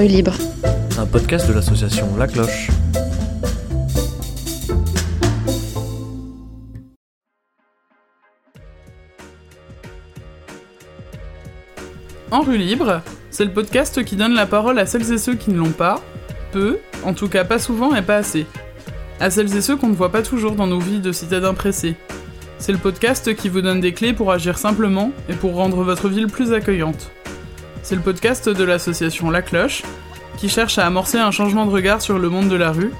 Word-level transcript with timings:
rue 0.00 0.06
libre. 0.06 0.32
Un 0.98 1.04
podcast 1.04 1.46
de 1.46 1.52
l'association 1.52 2.16
La 2.16 2.26
Cloche. 2.26 2.70
En 12.30 12.40
rue 12.40 12.56
libre, 12.56 13.02
c'est 13.30 13.44
le 13.44 13.50
podcast 13.50 14.02
qui 14.02 14.16
donne 14.16 14.32
la 14.32 14.46
parole 14.46 14.78
à 14.78 14.86
celles 14.86 15.12
et 15.12 15.18
ceux 15.18 15.34
qui 15.34 15.50
ne 15.50 15.58
l'ont 15.58 15.68
pas, 15.68 16.00
peu, 16.50 16.78
en 17.04 17.12
tout 17.12 17.28
cas 17.28 17.44
pas 17.44 17.58
souvent 17.58 17.94
et 17.94 18.00
pas 18.00 18.16
assez. 18.16 18.46
À 19.20 19.28
celles 19.28 19.54
et 19.54 19.60
ceux 19.60 19.76
qu'on 19.76 19.88
ne 19.88 19.94
voit 19.94 20.12
pas 20.12 20.22
toujours 20.22 20.52
dans 20.52 20.66
nos 20.66 20.80
vies 20.80 21.00
de 21.00 21.12
citadins 21.12 21.52
pressés. 21.52 21.94
C'est 22.58 22.72
le 22.72 22.78
podcast 22.78 23.34
qui 23.34 23.50
vous 23.50 23.60
donne 23.60 23.80
des 23.80 23.92
clés 23.92 24.14
pour 24.14 24.32
agir 24.32 24.56
simplement 24.56 25.12
et 25.28 25.34
pour 25.34 25.56
rendre 25.56 25.82
votre 25.82 26.08
ville 26.08 26.28
plus 26.28 26.54
accueillante. 26.54 27.10
C'est 27.82 27.94
le 27.94 28.00
podcast 28.00 28.48
de 28.48 28.64
l'association 28.64 29.30
La 29.30 29.42
Cloche, 29.42 29.82
qui 30.36 30.48
cherche 30.48 30.78
à 30.78 30.86
amorcer 30.86 31.18
un 31.18 31.30
changement 31.30 31.66
de 31.66 31.70
regard 31.70 32.00
sur 32.00 32.18
le 32.18 32.28
monde 32.28 32.48
de 32.48 32.56
la 32.56 32.72
rue, 32.72 32.92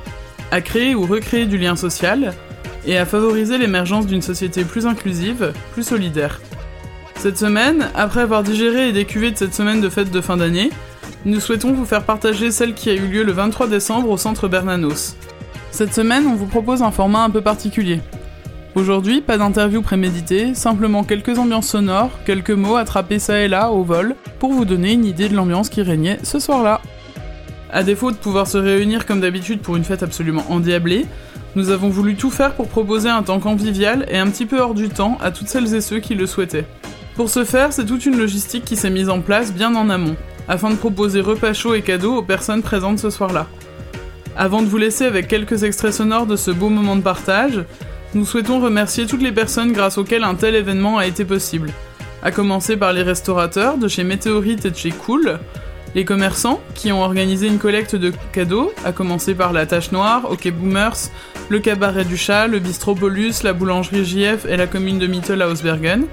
à 0.51 0.61
créer 0.61 0.95
ou 0.95 1.07
recréer 1.07 1.47
du 1.47 1.59
lien 1.59 1.77
social, 1.77 2.35
et 2.87 2.97
à 2.97 3.07
favoriser 3.07 3.59
l'émergence 3.59 4.07
d'une 4.07 4.23
société 4.23 4.65
plus 4.65 4.87
inclusive, 4.87 5.53
plus 5.73 5.83
solidaire. 5.83 6.41
Cette 7.17 7.39
semaine, 7.39 7.91
après 7.95 8.21
avoir 8.21 8.43
digéré 8.43 8.89
et 8.89 8.93
décuvé 8.93 9.31
de 9.31 9.37
cette 9.37 9.55
semaine 9.55 9.81
de 9.81 9.91
fête 9.91 10.11
de 10.11 10.21
fin 10.21 10.39
d'année, 10.39 10.71
nous 11.27 11.41
souhaitons 11.41 11.73
vous 11.73 11.85
faire 11.85 12.05
partager 12.05 12.51
celle 12.51 12.73
qui 12.73 12.89
a 12.89 12.95
eu 12.95 13.07
lieu 13.07 13.23
le 13.23 13.33
23 13.33 13.67
décembre 13.67 14.09
au 14.09 14.17
centre 14.17 14.49
Bernanos. 14.49 15.17
Cette 15.71 15.95
semaine, 15.95 16.27
on 16.27 16.35
vous 16.35 16.47
propose 16.47 16.83
un 16.83 16.91
format 16.91 17.23
un 17.23 17.31
peu 17.31 17.43
particulier. 17.43 18.01
Aujourd'hui, 18.77 19.21
pas 19.21 19.37
d'interview 19.37 19.83
préméditée, 19.83 20.55
simplement 20.55 21.03
quelques 21.03 21.39
ambiances 21.39 21.69
sonores, 21.69 22.13
quelques 22.25 22.51
mots 22.51 22.77
attrapés 22.77 23.19
ça 23.19 23.41
et 23.41 23.49
là 23.49 23.73
au 23.73 23.83
vol, 23.83 24.15
pour 24.39 24.53
vous 24.53 24.65
donner 24.65 24.93
une 24.93 25.05
idée 25.05 25.29
de 25.29 25.35
l'ambiance 25.35 25.69
qui 25.69 25.83
régnait 25.83 26.21
ce 26.23 26.39
soir-là. 26.39 26.81
À 27.73 27.83
défaut 27.83 28.13
de 28.13 28.17
pouvoir 28.17 28.47
se 28.47 28.59
réunir 28.59 29.07
comme 29.07 29.21
d'habitude 29.21 29.61
pour 29.61 29.77
une 29.77 29.83
fête 29.83 30.05
absolument 30.05 30.45
endiablée, 30.51 31.07
nous 31.57 31.71
avons 31.71 31.89
voulu 31.89 32.15
tout 32.15 32.31
faire 32.31 32.55
pour 32.55 32.69
proposer 32.69 33.09
un 33.09 33.25
temps 33.25 33.41
convivial 33.41 34.07
et 34.09 34.19
un 34.19 34.29
petit 34.29 34.47
peu 34.47 34.61
hors 34.61 34.75
du 34.75 34.89
temps 34.89 35.19
à 35.21 35.33
toutes 35.33 35.49
celles 35.49 35.75
et 35.75 35.81
ceux 35.81 35.99
qui 35.99 36.15
le 36.15 36.27
souhaitaient. 36.27 36.67
Pour 37.17 37.29
ce 37.29 37.45
faire, 37.45 37.73
c'est 37.73 37.87
toute 37.87 38.07
une 38.07 38.19
logistique 38.19 38.65
qui 38.65 38.77
s'est 38.77 38.89
mise 38.89 39.09
en 39.09 39.21
place 39.21 39.53
bien 39.53 39.75
en 39.75 39.91
amont, 39.91 40.15
afin 40.49 40.71
de 40.71 40.77
proposer 40.77 41.21
repas 41.21 41.55
chauds 41.55 41.75
et 41.75 41.83
cadeaux 41.83 42.19
aux 42.19 42.23
personnes 42.23 42.63
présentes 42.63 43.01
ce 43.01 43.11
soir-là. 43.11 43.49
Avant 44.37 44.63
de 44.63 44.69
vous 44.69 44.79
laisser 44.79 45.07
avec 45.07 45.27
quelques 45.27 45.65
extraits 45.65 45.93
sonores 45.93 46.27
de 46.27 46.37
ce 46.37 46.53
beau 46.53 46.69
moment 46.69 46.95
de 46.95 47.03
partage, 47.03 47.65
nous 48.15 48.25
souhaitons 48.25 48.61
remercier 48.61 49.07
toutes 49.07 49.23
les 49.23 49.33
personnes 49.33 49.73
grâce 49.73 49.99
auxquelles 49.99 50.25
un 50.25 50.35
tel 50.35 50.55
événement 50.55 50.99
a 50.99 51.07
été 51.07 51.25
possible. 51.25 51.71
À 52.23 52.33
commencer 52.33 52.77
par 52.77 52.93
les 52.93 53.03
restaurateurs 53.03 53.79
de 53.79 53.89
chez 53.89 54.05
Météorite 54.05 54.67
et 54.67 54.71
de 54.71 54.77
chez 54.77 54.91
Cool, 54.91 55.39
les 55.95 56.05
commerçants 56.05 56.61
qui 56.75 56.93
ont 56.93 57.03
organisé 57.03 57.47
une 57.47 57.59
collecte 57.59 57.97
de 57.97 58.13
cadeaux, 58.33 58.73
à 58.85 58.93
commencer 58.93 59.35
par 59.35 59.53
la 59.53 59.67
Tache 59.67 59.93
Noire, 59.93 60.31
OK 60.31 60.51
Boomers, 60.51 61.11
le 61.49 61.59
Cabaret 61.59 62.05
du 62.05 62.17
Chat, 62.17 62.47
le 62.47 62.59
Bistro 62.59 62.95
Bolus, 62.95 63.43
la 63.43 63.53
boulangerie 63.53 64.05
JF 64.05 64.45
et 64.49 64.57
la 64.57 64.67
commune 64.67 64.99
de 64.99 65.07
Mittel 65.07 65.43
à 65.43 65.49
Ausbergen, 65.49 66.07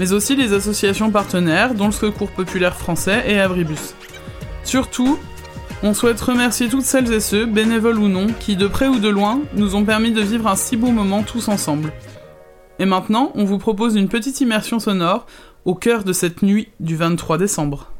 mais 0.00 0.12
aussi 0.12 0.36
les 0.36 0.52
associations 0.52 1.10
partenaires 1.10 1.74
dont 1.74 1.86
le 1.86 1.92
Secours 1.92 2.30
Populaire 2.30 2.76
Français 2.76 3.24
et 3.26 3.38
Abribus. 3.40 3.94
Surtout, 4.64 5.18
on 5.82 5.94
souhaite 5.94 6.20
remercier 6.20 6.68
toutes 6.68 6.82
celles 6.82 7.12
et 7.12 7.20
ceux, 7.20 7.46
bénévoles 7.46 7.98
ou 7.98 8.08
non, 8.08 8.26
qui, 8.40 8.56
de 8.56 8.66
près 8.66 8.88
ou 8.88 8.98
de 8.98 9.08
loin, 9.08 9.40
nous 9.54 9.76
ont 9.76 9.84
permis 9.84 10.12
de 10.12 10.20
vivre 10.20 10.48
un 10.48 10.56
si 10.56 10.76
beau 10.76 10.90
moment 10.90 11.22
tous 11.22 11.48
ensemble. 11.48 11.92
Et 12.78 12.84
maintenant, 12.84 13.32
on 13.34 13.44
vous 13.44 13.58
propose 13.58 13.96
une 13.96 14.08
petite 14.08 14.40
immersion 14.40 14.78
sonore 14.78 15.26
au 15.64 15.74
cœur 15.74 16.04
de 16.04 16.12
cette 16.12 16.42
nuit 16.42 16.68
du 16.80 16.96
23 16.96 17.38
décembre. 17.38 17.92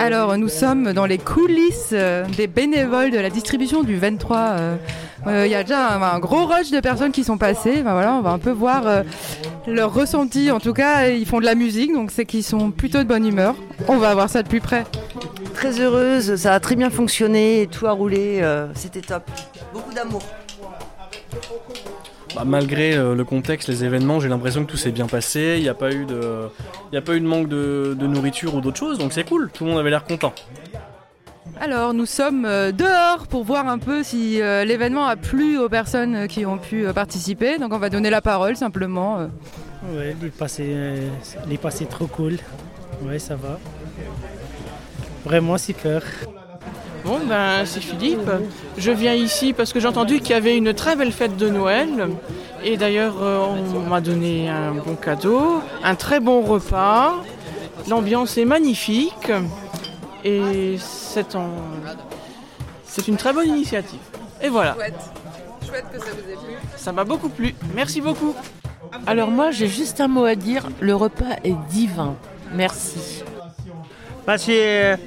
Alors, 0.00 0.36
nous 0.38 0.48
sommes 0.48 0.92
dans 0.92 1.06
les 1.06 1.18
coulisses 1.18 1.90
euh, 1.92 2.24
des 2.36 2.46
bénévoles 2.46 3.10
de 3.10 3.18
la 3.18 3.30
distribution 3.30 3.82
du 3.82 3.96
23. 3.96 4.38
euh, 4.38 4.76
euh, 5.26 5.46
Il 5.46 5.50
y 5.50 5.56
a 5.56 5.62
déjà 5.62 5.94
un, 5.94 6.18
gros 6.20 6.46
rush 6.46 6.70
de 6.70 6.78
personnes 6.78 7.10
qui 7.10 7.24
sont 7.24 7.36
passées. 7.36 7.82
Ben 7.82 7.94
on 7.94 8.22
va 8.22 8.30
un 8.30 8.38
peu 8.38 8.52
voir 8.52 8.86
euh, 8.86 9.02
leur 9.66 9.92
ressenti. 9.92 10.52
En 10.52 10.60
tout 10.60 10.72
cas, 10.72 11.08
ils 11.08 11.26
font 11.26 11.40
de 11.40 11.44
la 11.44 11.56
musique, 11.56 11.92
donc 11.92 12.12
c'est 12.12 12.26
qu'ils 12.26 12.44
sont 12.44 12.70
plutôt 12.70 12.98
de 12.98 13.08
bonne 13.08 13.26
humeur. 13.26 13.56
On 13.88 13.96
va 13.96 14.14
voir 14.14 14.30
ça 14.30 14.42
de 14.44 14.48
plus 14.48 14.60
près. 14.60 14.84
Très 15.54 15.80
heureuse, 15.80 16.36
ça 16.36 16.54
a 16.54 16.60
très 16.60 16.76
bien 16.76 16.90
fonctionné, 16.90 17.68
tout 17.70 17.86
a 17.88 17.90
roulé, 17.90 18.40
c'était 18.74 19.00
top. 19.00 19.24
Beaucoup 19.72 19.92
d'amour. 19.92 20.22
Bah, 22.34 22.42
malgré 22.44 22.94
euh, 22.94 23.14
le 23.14 23.24
contexte, 23.24 23.68
les 23.68 23.84
événements, 23.84 24.20
j'ai 24.20 24.28
l'impression 24.28 24.64
que 24.64 24.70
tout 24.70 24.76
s'est 24.76 24.90
bien 24.92 25.06
passé. 25.06 25.54
Il 25.56 25.62
n'y 25.62 25.68
a 25.68 25.74
pas 25.74 25.90
eu 25.92 26.04
de, 26.04 26.48
il 26.92 26.94
y 26.94 26.98
a 26.98 27.02
pas 27.02 27.14
eu 27.14 27.20
de 27.20 27.26
manque 27.26 27.48
de, 27.48 27.96
de 27.98 28.06
nourriture 28.06 28.54
ou 28.54 28.60
d'autres 28.60 28.76
choses, 28.78 28.98
donc 28.98 29.12
c'est 29.12 29.24
cool. 29.28 29.50
Tout 29.52 29.64
le 29.64 29.70
monde 29.70 29.80
avait 29.80 29.90
l'air 29.90 30.04
content. 30.04 30.34
Alors, 31.60 31.94
nous 31.94 32.06
sommes 32.06 32.44
euh, 32.44 32.70
dehors 32.70 33.26
pour 33.28 33.42
voir 33.42 33.66
un 33.66 33.78
peu 33.78 34.02
si 34.04 34.40
euh, 34.40 34.64
l'événement 34.64 35.06
a 35.06 35.16
plu 35.16 35.58
aux 35.58 35.68
personnes 35.68 36.28
qui 36.28 36.46
ont 36.46 36.58
pu 36.58 36.86
euh, 36.86 36.92
participer. 36.92 37.58
Donc, 37.58 37.72
on 37.72 37.78
va 37.78 37.88
donner 37.90 38.10
la 38.10 38.20
parole 38.20 38.56
simplement. 38.56 39.18
euh. 39.18 39.26
Ouais, 39.96 40.14
il 40.20 40.26
est 40.26 40.30
passé, 40.30 40.64
euh, 40.68 41.08
il 41.46 41.52
est 41.54 41.58
passé 41.58 41.86
trop 41.86 42.06
cool. 42.06 42.36
Ouais, 43.02 43.18
ça 43.18 43.34
va. 43.34 43.58
Vraiment 45.24 45.58
super. 45.58 46.02
Bon, 47.08 47.20
ben, 47.26 47.64
c'est 47.64 47.80
Philippe. 47.80 48.30
Je 48.76 48.90
viens 48.90 49.14
ici 49.14 49.54
parce 49.54 49.72
que 49.72 49.80
j'ai 49.80 49.88
entendu 49.88 50.20
qu'il 50.20 50.32
y 50.32 50.34
avait 50.34 50.58
une 50.58 50.74
très 50.74 50.94
belle 50.94 51.10
fête 51.10 51.38
de 51.38 51.48
Noël. 51.48 51.88
Et 52.62 52.76
d'ailleurs, 52.76 53.14
euh, 53.22 53.46
on 53.74 53.88
m'a 53.88 54.02
donné 54.02 54.50
un 54.50 54.72
bon 54.72 54.94
cadeau, 54.94 55.62
un 55.82 55.94
très 55.94 56.20
bon 56.20 56.42
repas. 56.42 57.14
L'ambiance 57.88 58.36
est 58.36 58.44
magnifique. 58.44 59.32
Et 60.22 60.76
c'est 60.78 61.34
en... 61.34 61.48
c'est 62.84 63.08
une 63.08 63.16
très 63.16 63.32
bonne 63.32 63.48
initiative. 63.48 64.00
Et 64.42 64.50
voilà. 64.50 64.76
Chouette 65.66 65.86
que 65.90 65.98
ça 65.98 66.10
vous 66.10 66.30
ait 66.30 66.36
plu. 66.36 66.56
Ça 66.76 66.92
m'a 66.92 67.04
beaucoup 67.04 67.30
plu. 67.30 67.54
Merci 67.74 68.02
beaucoup. 68.02 68.34
Alors 69.06 69.30
moi 69.30 69.50
j'ai 69.50 69.68
juste 69.68 70.02
un 70.02 70.08
mot 70.08 70.26
à 70.26 70.34
dire, 70.34 70.68
le 70.80 70.94
repas 70.94 71.36
est 71.42 71.56
divin. 71.70 72.16
Merci. 72.52 73.22
C'est, 74.36 74.98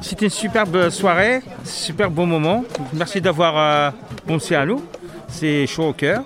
c'était 0.00 0.26
une 0.26 0.30
superbe 0.30 0.90
soirée, 0.90 1.40
super 1.64 2.10
beau 2.10 2.24
moment. 2.26 2.64
Merci 2.92 3.20
d'avoir 3.20 3.56
euh, 3.58 3.90
pensé 4.26 4.54
à 4.54 4.64
nous. 4.64 4.82
C'est 5.28 5.66
chaud 5.66 5.88
au 5.88 5.92
cœur. 5.92 6.22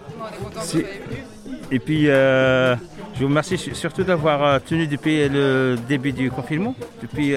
Et 1.71 1.79
puis, 1.79 2.09
euh, 2.09 2.77
je 3.15 3.21
vous 3.21 3.29
remercie 3.29 3.57
su- 3.59 3.75
surtout 3.75 4.05
d'avoir 4.05 4.43
euh, 4.45 4.59
tenu 4.65 4.87
depuis 4.87 5.29
le 5.29 5.77
début 5.89 6.13
du 6.13 6.31
confinement, 6.31 6.75
depuis 7.01 7.35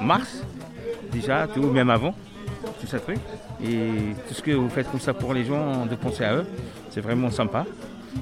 mars 0.00 0.42
déjà, 1.12 1.46
tout, 1.46 1.62
même 1.62 1.90
avant, 1.90 2.14
tout 2.80 2.86
ça 2.86 2.98
truc. 2.98 3.18
Et 3.62 3.90
tout 4.28 4.34
ce 4.34 4.42
que 4.42 4.50
vous 4.50 4.68
faites 4.68 4.90
comme 4.90 5.00
ça 5.00 5.14
pour 5.14 5.32
les 5.34 5.44
gens, 5.44 5.86
de 5.86 5.94
penser 5.94 6.24
à 6.24 6.34
eux, 6.34 6.46
c'est 6.90 7.00
vraiment 7.00 7.30
sympa. 7.30 7.64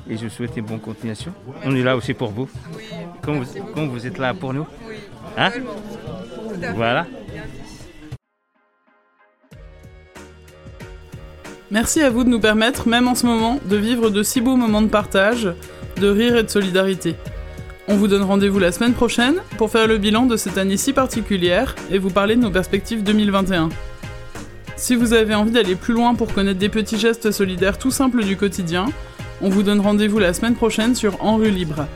Et 0.09 0.17
je 0.17 0.25
vous 0.25 0.31
souhaite 0.31 0.57
une 0.57 0.65
bonne 0.65 0.81
continuation. 0.81 1.33
On 1.65 1.75
est 1.75 1.83
là 1.83 1.97
aussi 1.97 2.15
pour 2.15 2.31
vous. 2.31 2.49
Comme 3.23 3.43
vous, 3.43 3.63
comme 3.75 3.89
vous 3.89 4.07
êtes 4.07 4.19
là 4.19 4.35
pour 4.35 4.53
nous. 4.53 4.67
Hein? 5.37 5.51
voilà. 6.75 7.07
Merci 11.71 12.03
à 12.03 12.11
vous 12.11 12.23
de 12.23 12.29
nous 12.29 12.41
permettre, 12.41 12.87
même 12.87 13.09
en 13.09 13.15
ce 13.15 13.25
moment, 13.25 13.59
de 13.65 13.77
vivre 13.77 14.11
de 14.11 14.23
si 14.23 14.43
beaux 14.43 14.57
moments 14.57 14.83
de 14.83 14.89
partage, 14.89 15.49
de 15.97 16.09
rire 16.09 16.37
et 16.37 16.43
de 16.43 16.51
solidarité. 16.51 17.15
On 17.89 17.97
vous 17.97 18.09
donne 18.09 18.23
rendez-vous 18.23 18.59
la 18.59 18.73
semaine 18.73 18.93
prochaine 18.93 19.37
pour 19.57 19.71
faire 19.71 19.87
le 19.87 19.99
bilan 19.99 20.27
de 20.27 20.37
cette 20.37 20.59
année 20.59 20.77
si 20.77 20.93
particulière 20.93 21.75
et 21.91 21.99
vous 21.99 22.11
parler 22.11 22.37
de 22.37 22.43
nos 22.43 22.51
perspectives 22.51 23.03
2021. 23.03 23.71
Si 24.77 24.95
vous 24.95 25.15
avez 25.15 25.35
envie 25.35 25.51
d'aller 25.51 25.75
plus 25.75 25.95
loin 25.95 26.15
pour 26.15 26.33
connaître 26.33 26.59
des 26.59 26.69
petits 26.69 26.99
gestes 26.99 27.31
solidaires 27.31 27.79
tout 27.79 27.91
simples 27.91 28.23
du 28.23 28.37
quotidien, 28.37 28.87
on 29.43 29.49
vous 29.49 29.63
donne 29.63 29.81
rendez-vous 29.81 30.19
la 30.19 30.33
semaine 30.33 30.55
prochaine 30.55 30.95
sur 30.95 31.23
En 31.23 31.37
rue 31.37 31.51
libre. 31.51 31.87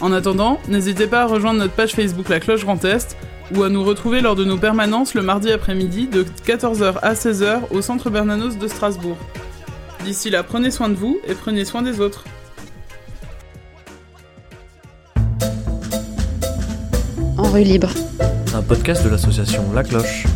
En 0.00 0.12
attendant, 0.12 0.60
n'hésitez 0.68 1.06
pas 1.06 1.22
à 1.22 1.26
rejoindre 1.26 1.58
notre 1.58 1.74
page 1.74 1.92
Facebook 1.92 2.28
La 2.28 2.40
Cloche 2.40 2.64
Grand 2.64 2.84
Est 2.84 3.16
ou 3.54 3.62
à 3.62 3.68
nous 3.68 3.82
retrouver 3.82 4.20
lors 4.20 4.36
de 4.36 4.44
nos 4.44 4.56
permanences 4.56 5.14
le 5.14 5.22
mardi 5.22 5.50
après-midi 5.50 6.06
de 6.06 6.24
14h 6.46 6.98
à 7.02 7.14
16h 7.14 7.62
au 7.70 7.82
centre 7.82 8.10
Bernanos 8.10 8.58
de 8.58 8.68
Strasbourg. 8.68 9.16
D'ici 10.04 10.30
là, 10.30 10.42
prenez 10.42 10.70
soin 10.70 10.88
de 10.88 10.94
vous 10.94 11.18
et 11.26 11.34
prenez 11.34 11.64
soin 11.64 11.82
des 11.82 12.00
autres. 12.00 12.24
En 17.36 17.50
rue 17.50 17.62
libre. 17.62 17.90
Un 18.54 18.62
podcast 18.62 19.04
de 19.04 19.10
l'association 19.10 19.72
La 19.72 19.82
Cloche. 19.82 20.26